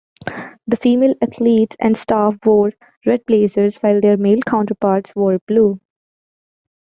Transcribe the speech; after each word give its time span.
The 0.65 0.77
female 0.77 1.13
athletes 1.21 1.75
and 1.79 1.95
staff 1.95 2.35
wore 2.43 2.71
red 3.05 3.23
blazers, 3.27 3.75
while 3.75 4.01
their 4.01 4.17
male 4.17 4.39
counterparts 4.41 5.15
wore 5.15 5.37
blue. 5.45 5.79